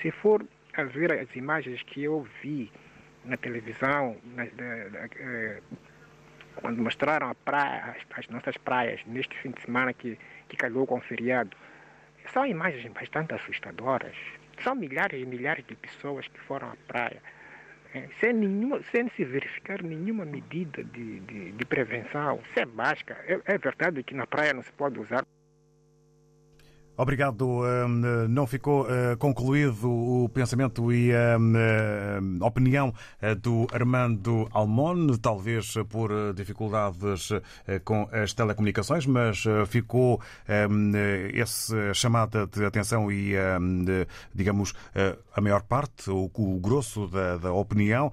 [0.02, 2.70] se for a ver as imagens que eu vi
[3.24, 5.62] na televisão, na, eh,
[6.56, 10.18] quando mostraram a praia, as, as, nossas praias neste fim de semana que,
[10.50, 11.56] que calhou com o feriado,
[12.34, 14.16] são imagens bastante assustadoras.
[14.64, 17.22] São milhares e milhares de pessoas que foram à praia,
[17.94, 22.40] é, sem, nenhuma, sem se verificar nenhuma medida de, de, de prevenção.
[22.50, 23.18] Isso é básica.
[23.28, 25.26] É, é verdade que na praia não se pode usar
[27.02, 27.48] Obrigado.
[27.48, 32.90] Hum, não ficou uh, concluído o pensamento e a hum, opinião
[33.24, 37.30] uh, do Armando Almon, talvez por dificuldades
[37.84, 40.22] com as telecomunicações, mas ficou
[40.70, 40.92] hum,
[41.34, 43.34] essa chamada de atenção e,
[44.34, 44.74] digamos,
[45.36, 46.30] a maior parte, o,
[46.62, 47.08] grosso
[47.42, 48.12] da opinião,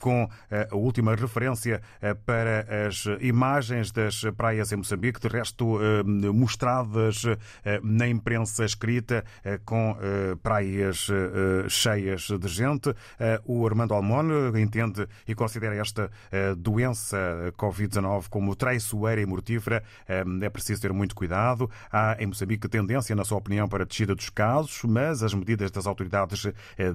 [0.00, 1.80] com a última referência
[2.24, 5.78] para as imagens das praias em Moçambique, de resto
[6.32, 7.24] mostradas
[7.64, 11.08] eh, na imprensa escrita eh, com eh, praias
[11.68, 12.94] cheias de gente.
[13.44, 16.10] O Armando Almon entende e considera esta
[16.56, 17.16] doença
[17.56, 19.82] Covid-19 como traiçoeira e mortífera.
[20.06, 21.70] É preciso ter muito cuidado.
[21.90, 25.70] Há em Moçambique tendência, na sua opinião, para a descida dos casos, mas as medidas
[25.70, 26.46] das autoridades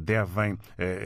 [0.02, 0.58] devem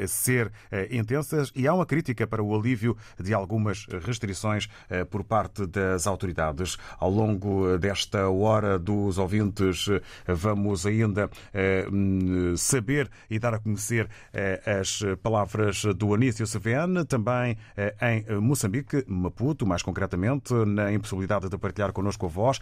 [0.07, 0.51] ser
[0.89, 4.69] intensas e há uma crítica para o alívio de algumas restrições
[5.09, 6.77] por parte das autoridades.
[6.99, 9.87] Ao longo desta hora dos ouvintes,
[10.27, 11.87] vamos ainda eh,
[12.57, 19.03] saber e dar a conhecer eh, as palavras do Anísio Sevene, também eh, em Moçambique,
[19.07, 22.59] Maputo, mais concretamente, na impossibilidade de partilhar connosco a voz.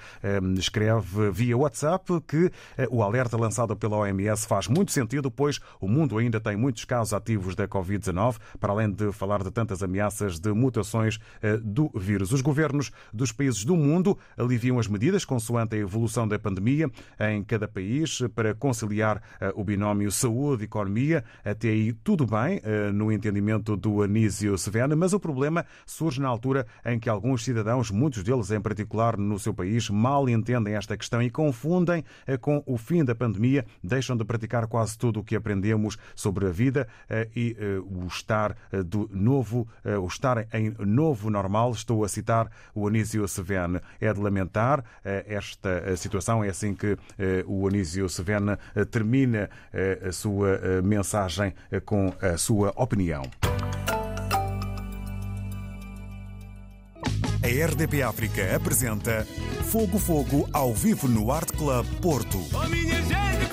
[0.57, 2.51] Escreve via WhatsApp que
[2.89, 7.13] o alerta lançado pela OMS faz muito sentido, pois o mundo ainda tem muitos casos
[7.13, 11.19] ativos da Covid-19, para além de falar de tantas ameaças de mutações
[11.63, 12.31] do vírus.
[12.31, 17.43] Os governos dos países do mundo aliviam as medidas consoante a evolução da pandemia em
[17.43, 21.23] cada país para conciliar eh, o binómio saúde-economia.
[21.43, 26.27] Até aí tudo bem, eh, no entendimento do Anísio Sevena, mas o problema surge na
[26.27, 30.97] altura em que alguns cidadãos, muitos deles em particular no seu país, mal entendem esta
[30.97, 35.23] questão e confundem eh, com o fim da pandemia, deixam de praticar quase tudo o
[35.23, 36.87] que aprendemos sobre a vida
[37.35, 39.67] e o estar do novo,
[40.01, 41.71] o estar em novo normal.
[41.71, 43.81] Estou a citar o Anísio Sevena.
[43.99, 50.07] É de lamentar esta situação é assim que eh, o Anísio Sevena eh, termina eh,
[50.07, 51.53] a sua mensagem
[51.85, 53.23] com a sua opinião.
[57.43, 59.25] A RDP África apresenta
[59.65, 62.39] Fogo Fogo ao vivo no Art Club Porto.
[62.53, 63.44] Oh,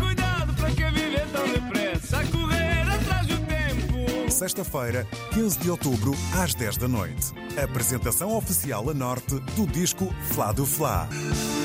[4.43, 7.33] Sexta-feira, 15 de outubro, às 10 da noite.
[7.63, 11.09] Apresentação oficial a norte do disco Flá do Flá.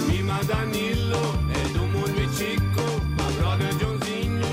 [0.07, 1.17] Mima Danilo
[1.55, 2.81] é do mundo e Chico,
[3.17, 3.73] a brother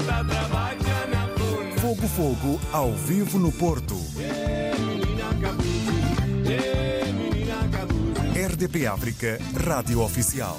[0.06, 1.76] tá trabalhando na funa.
[1.82, 3.94] Fogo Fogo, ao vivo no Porto.
[8.34, 10.58] RDP África, Rádio Oficial.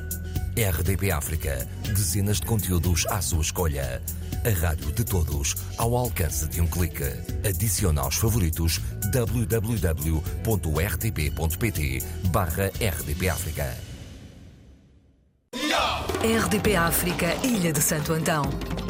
[0.55, 1.67] RDP África.
[1.83, 4.01] Dezenas de conteúdos à sua escolha.
[4.43, 7.05] A rádio de todos, ao alcance de um clique.
[7.47, 8.79] Adicione aos favoritos
[9.13, 9.63] www.rtp.pt
[12.31, 13.77] barra RDP África.
[16.21, 18.43] RDP África, Ilha de Santo Antão,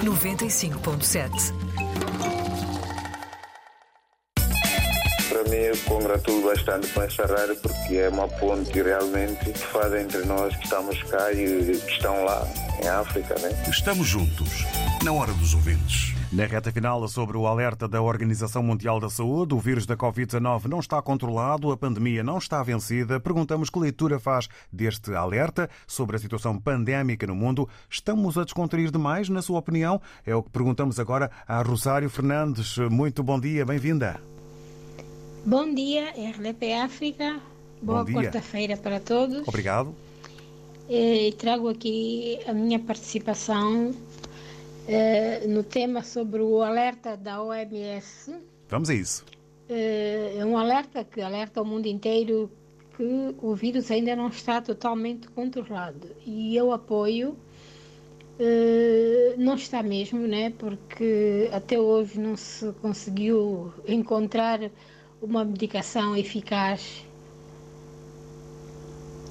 [0.03, 1.70] 95.7.
[5.71, 10.53] eu congratulo bastante com essa rádio porque é uma ponte realmente que faz entre nós
[10.57, 12.45] que estamos cá e que estão lá
[12.83, 13.49] em África, né?
[13.69, 14.65] Estamos juntos,
[15.01, 16.13] na hora dos ouvintes.
[16.31, 20.65] Na reta final, sobre o alerta da Organização Mundial da Saúde, o vírus da Covid-19
[20.65, 23.19] não está controlado, a pandemia não está vencida.
[23.19, 27.67] Perguntamos que leitura faz deste alerta sobre a situação pandémica no mundo.
[27.89, 30.01] Estamos a descontrair demais, na sua opinião?
[30.25, 32.77] É o que perguntamos agora a Rosário Fernandes.
[32.77, 34.40] Muito bom dia, bem-vinda.
[35.43, 37.41] Bom dia, RDP África.
[37.81, 39.47] Boa quarta-feira para todos.
[39.47, 39.95] Obrigado.
[40.87, 43.91] E trago aqui a minha participação
[44.87, 48.35] eh, no tema sobre o alerta da OMS.
[48.69, 49.25] Vamos a isso.
[49.67, 52.47] Eh, é um alerta que alerta o mundo inteiro
[52.95, 56.07] que o vírus ainda não está totalmente controlado.
[56.23, 57.35] E eu apoio.
[58.39, 60.53] Eh, não está mesmo, né?
[60.55, 64.69] Porque até hoje não se conseguiu encontrar
[65.21, 67.05] uma medicação eficaz.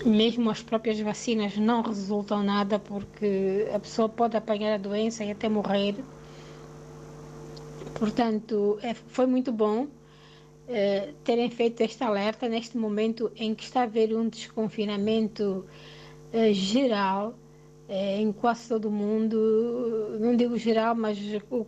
[0.04, 5.30] Mesmo as próprias vacinas não resultam nada porque a pessoa pode apanhar a doença e
[5.30, 5.96] até morrer.
[7.98, 9.88] Portanto, é, foi muito bom
[10.72, 15.66] eh, terem feito este alerta neste momento em que está a haver um desconfinamento
[16.32, 17.34] eh, geral
[17.88, 21.18] eh, em quase todo o mundo, não digo geral, mas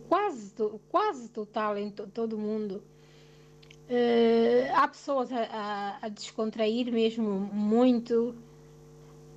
[0.07, 0.53] quase,
[0.89, 2.81] quase total em to todo o mundo.
[3.93, 8.33] Uh, há pessoas a, a, a, descontrair mesmo muito,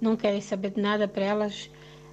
[0.01, 1.71] não querem saber de nada para elas.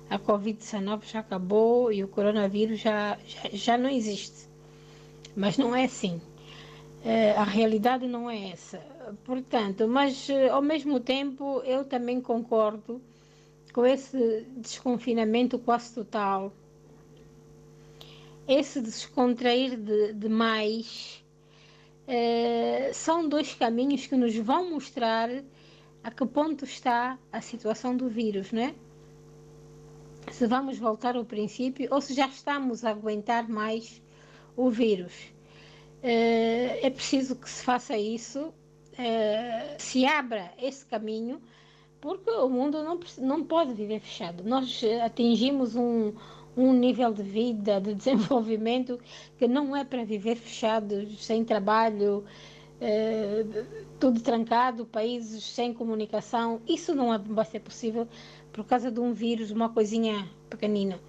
[0.09, 4.49] A Covid-19 já acabou e o coronavírus já, já, já, não existe.
[5.37, 6.17] Mas não é assim.
[7.05, 8.79] Uh, a realidade não é essa.
[9.23, 13.01] Portanto, mas uh, ao mesmo tempo eu também concordo
[13.71, 16.51] com esse desconfinamento quase total.
[18.45, 21.22] Esse descontrair de, demais
[22.07, 25.29] é, são dois caminhos que nos vão mostrar
[26.03, 28.75] a que ponto está a situação do vírus, né?
[30.31, 34.01] Se vamos voltar ao princípio ou se já estamos a aguentar mais
[34.55, 35.13] o vírus.
[36.01, 38.53] É, é preciso que se faça isso,
[38.97, 41.41] é, se abra esse caminho,
[42.01, 44.43] porque o mundo não, não pode viver fechado.
[44.43, 46.13] Nós atingimos um,
[46.55, 48.99] um nível de vida, de desenvolvimento
[49.37, 52.23] que não é para viver fechados, sem trabalho,
[52.81, 53.45] eh,
[53.99, 56.61] tudo trancado, países sem comunicação.
[56.67, 58.07] Isso não é, vai ser possível
[58.51, 60.99] por causa de um vírus, uma coisinha pequenina.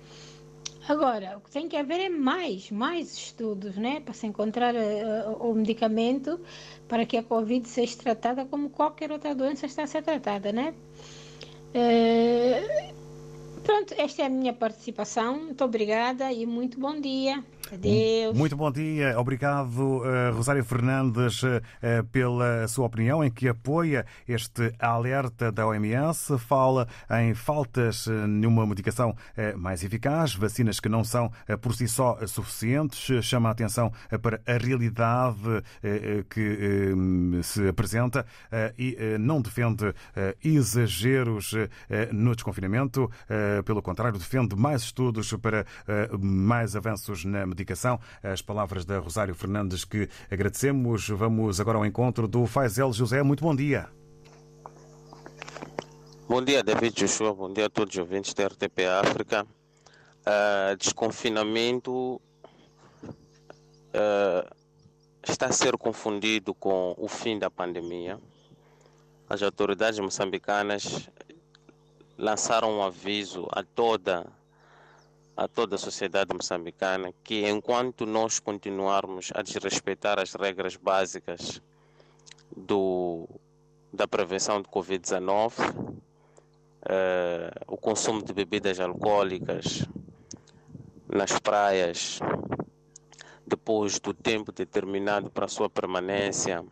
[0.87, 5.33] Agora, o que tem que haver é mais, mais estudos, né, para se encontrar uh,
[5.41, 6.39] o medicamento
[6.87, 10.75] para que a Covid seja tratada como qualquer outra doença está a ser tratada, né?
[11.75, 12.94] Uh,
[13.65, 15.39] Pronto, esta é a minha participação.
[15.39, 17.43] Muito obrigada e muito bom dia.
[17.75, 18.37] Adeus.
[18.37, 19.19] Muito bom dia.
[19.19, 21.61] Obrigado, uh, Rosário Fernandes, uh,
[22.13, 26.39] pela sua opinião, em que apoia este alerta da OMS.
[26.39, 26.87] Fala
[27.23, 29.17] em faltas numa medicação
[29.57, 33.25] mais eficaz, vacinas que não são por si só suficientes.
[33.25, 35.39] Chama a atenção para a realidade
[36.31, 36.93] que
[37.43, 38.25] se apresenta
[38.79, 39.95] e não defende
[40.43, 41.55] exageros
[42.13, 43.11] no desconfinamento.
[43.65, 45.65] Pelo contrário, defende mais estudos para
[46.21, 47.64] mais avanços na medicação.
[48.23, 51.09] As palavras da Rosário Fernandes que agradecemos.
[51.09, 53.23] Vamos agora ao encontro do Faisel José.
[53.23, 53.89] Muito bom dia.
[56.29, 57.35] Bom dia, David Joshua.
[57.35, 59.47] Bom dia a todos os ouvintes da RTP África.
[60.27, 62.21] Uh, desconfinamento
[63.95, 64.55] uh,
[65.23, 68.19] está a ser confundido com o fim da pandemia.
[69.29, 71.11] As autoridades moçambicanas
[72.17, 74.44] lançaram um aviso a toda a
[75.53, 81.61] toda a sociedade moçambicana que enquanto nós continuarmos a desrespeitar as regras básicas
[82.57, 83.29] do,
[83.93, 86.01] da prevenção de Covid-19,
[86.87, 89.87] eh, o consumo de bebidas alcoólicas
[91.09, 92.21] nas praias
[93.47, 96.65] depois do tempo determinado para sua permanência,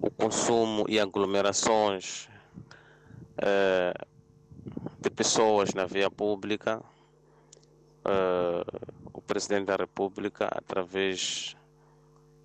[0.00, 2.28] o consumo e aglomerações
[3.38, 3.94] eh,
[5.00, 6.82] de pessoas na via pública,
[8.04, 11.56] uh, o Presidente da República, através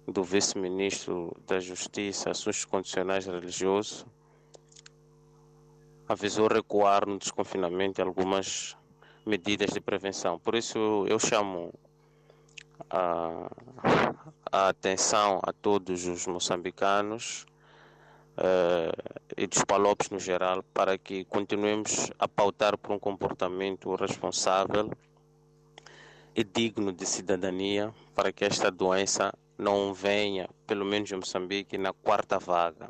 [0.08, 4.06] do Vice-Ministro da Justiça, Assuntos Condicionais Religiosos,
[6.08, 8.76] avisou recuar no desconfinamento algumas
[9.26, 10.40] medidas de prevenção.
[10.40, 11.72] Por isso eu chamo
[12.90, 13.52] a,
[14.52, 17.46] a atenção a todos os moçambicanos
[18.40, 24.92] uh, e dos palopes no geral para que continuemos a pautar por um comportamento responsável
[26.36, 31.92] e digno de cidadania para que esta doença não venha, pelo menos em Moçambique, na
[31.92, 32.90] quarta vaga.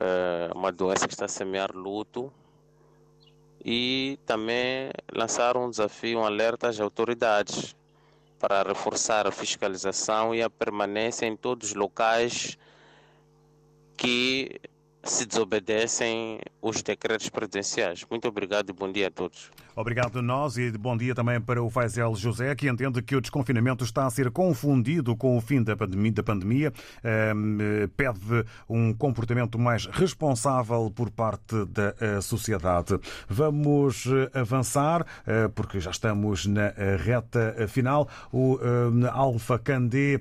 [0.00, 2.32] Uh, uma doença que está a semear luto
[3.64, 7.74] e também lançar um desafio, um alerta às autoridades
[8.38, 12.56] para reforçar a fiscalização e a permanência em todos os locais
[13.98, 14.60] que
[15.04, 18.04] se desobedecem os decretos presidenciais.
[18.10, 19.50] Muito obrigado e bom dia a todos.
[19.74, 23.20] Obrigado a nós e bom dia também para o Faisal José, que entende que o
[23.20, 26.22] desconfinamento está a ser confundido com o fim da pandemia.
[26.24, 26.72] Pandemia.
[27.96, 32.98] pede um comportamento mais responsável por parte da eh, sociedade.
[33.28, 36.72] Vamos eh, avançar, eh, porque já estamos na
[37.04, 38.08] reta final.
[38.32, 38.58] O
[39.12, 40.20] Alfa Candé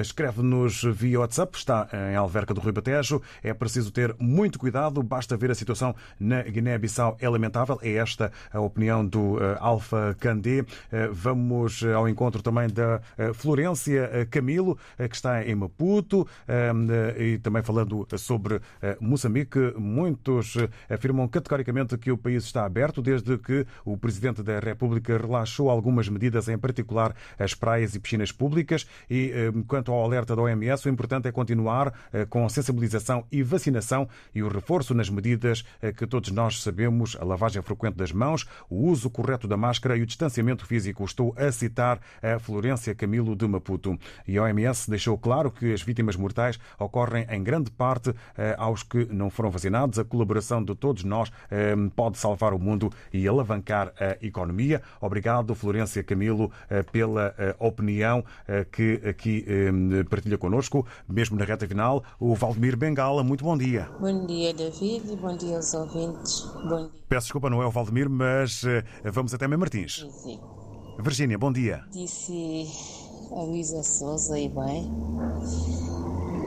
[0.00, 3.22] escreve-nos via WhatsApp, está em Alverca do Rui Batejo.
[3.42, 7.78] É preciso ter muito cuidado, basta ver a situação na Guiné-Bissau é lamentável.
[7.82, 10.64] É esta a opinião do eh, Alfa Candé.
[10.90, 13.00] Eh, vamos eh, ao encontro também da
[13.34, 16.26] Florência Camilo, que está em Maputo,
[17.18, 18.60] e também falando sobre
[19.00, 19.74] Moçambique.
[19.76, 20.56] Muitos
[20.88, 26.08] afirmam categoricamente que o país está aberto desde que o Presidente da República relaxou algumas
[26.08, 28.86] medidas, em particular as praias e piscinas públicas.
[29.10, 29.32] E
[29.66, 31.92] quanto ao alerta da OMS, o importante é continuar
[32.28, 35.64] com sensibilização e vacinação e o reforço nas medidas
[35.96, 40.02] que todos nós sabemos, a lavagem frequente das mãos, o uso correto da máscara e
[40.02, 41.04] o distanciamento físico.
[41.04, 43.98] Estou a citar a Florência Camilo de Maputo.
[44.26, 48.82] E a OMS deixou claro que as vítimas mortais ocorrem em grande parte eh, aos
[48.82, 49.98] que não foram vacinados.
[49.98, 54.82] A colaboração de todos nós eh, pode salvar o mundo e alavancar a economia.
[55.00, 58.24] Obrigado, Florência Camilo, eh, pela opinião
[58.70, 59.44] que aqui
[60.08, 62.02] partilha connosco, mesmo na reta final.
[62.18, 63.88] O Valdemir Bengala, muito bom dia.
[63.98, 65.16] Bom dia, David.
[65.16, 66.42] Bom dia aos ouvintes.
[66.68, 66.90] Bom dia.
[67.08, 68.62] Peço desculpa, não é o Valdemir, mas
[69.04, 70.06] vamos até Mãe Martins.
[70.22, 70.38] Sim.
[70.98, 71.82] Virgínia, bom dia.
[71.90, 72.66] Disse
[73.32, 74.90] a Luísa Souza e bem.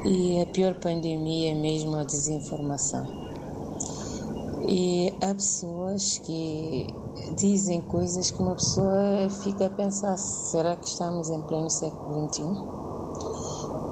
[0.05, 3.07] E a pior pandemia é mesmo a desinformação.
[4.67, 6.87] E há pessoas que
[7.35, 12.88] dizem coisas que uma pessoa fica a pensar: será que estamos em pleno século XXI?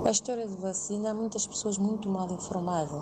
[0.06, 3.02] A história de vacina, há muitas pessoas muito mal informadas,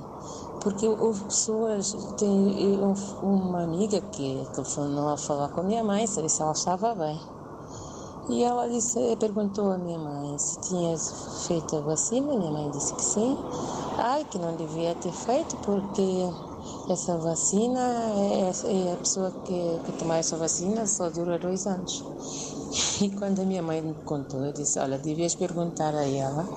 [0.61, 2.79] porque houve pessoas, tem
[3.21, 7.19] uma amiga que telefonou a falar com a minha mãe, saber se ela estava bem.
[8.29, 10.97] E ela disse, perguntou à minha mãe se tinha
[11.47, 13.37] feito a vacina, minha mãe disse que sim.
[13.97, 16.27] Ai, que não devia ter feito, porque
[16.89, 22.03] essa vacina, é, é a pessoa que, que tomar essa vacina só dura dois anos.
[23.01, 26.47] E quando a minha mãe me contou, eu disse, olha, devias perguntar a ela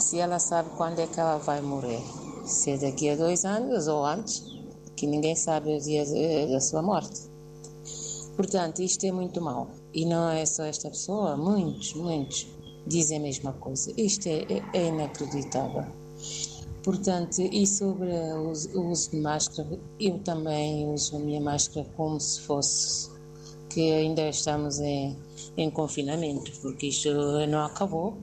[0.00, 2.02] se ela sabe quando é que ela vai morrer.
[2.44, 4.42] Se é daqui a dois anos ou antes,
[4.96, 6.04] que ninguém sabe o dia
[6.48, 7.28] da sua morte.
[8.36, 9.68] Portanto, isto é muito mau.
[9.92, 12.46] E não é só esta pessoa, muitos, muitos
[12.86, 13.92] dizem a mesma coisa.
[13.96, 15.84] Isto é, é, é inacreditável.
[16.82, 18.50] Portanto, e sobre o
[18.90, 23.10] uso, de máscara, eu também uso a minha máscara como se fosse
[23.68, 25.16] que ainda estamos em,
[25.56, 27.10] em confinamento, porque isto
[27.48, 28.16] não acabou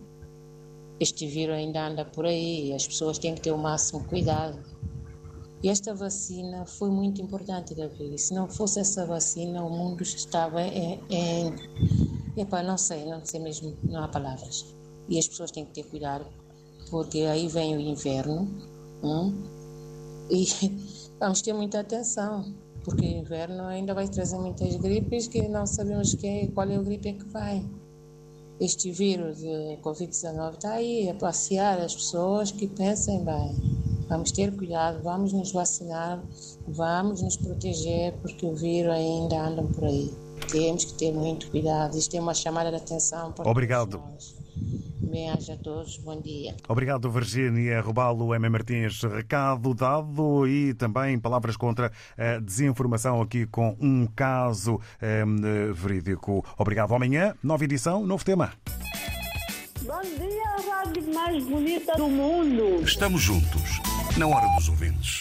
[1.00, 4.58] este vírus ainda anda por aí e as pessoas têm que ter o máximo cuidado.
[5.64, 8.18] E esta vacina foi muito importante, David.
[8.20, 11.02] Se não fosse essa vacina, o mundo estava em.
[11.10, 11.56] em
[12.38, 14.76] epá, não sei, não sei mesmo, não há palavras.
[15.10, 16.26] E as pessoas têm que ter cuidado,
[16.90, 18.48] porque aí vem o inverno
[19.04, 19.34] hum?
[20.30, 20.46] e
[21.20, 26.14] vamos ter muita atenção, porque o inverno ainda vai trazer muitas gripes que não sabemos
[26.16, 27.64] que, qual é o gripe que vai
[28.60, 33.56] este vírus de Covid-19 está aí a passear as pessoas que pensem bem.
[34.08, 36.24] Vamos ter cuidado, vamos nos vacinar,
[36.68, 40.14] vamos nos proteger, porque o vírus ainda anda por aí.
[40.52, 41.98] Temos que ter muito cuidado.
[41.98, 43.98] Isto é uma chamada de atenção para Obrigado.
[43.98, 44.36] Nós.
[45.06, 46.56] Bem-aja a todos, bom dia.
[46.68, 48.50] Obrigado, Virgínia Robalo, M.
[48.50, 49.04] Martins.
[49.04, 55.24] Recado dado e também palavras contra a desinformação aqui com um caso eh,
[55.74, 56.44] verídico.
[56.58, 56.94] Obrigado.
[56.96, 58.54] Amanhã, nova edição, novo tema.
[59.82, 62.84] Bom dia, a rádio mais bonita do mundo.
[62.84, 63.80] Estamos juntos,
[64.18, 65.14] na hora dos ouvintes.